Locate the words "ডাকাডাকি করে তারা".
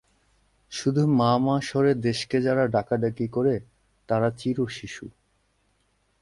2.67-4.27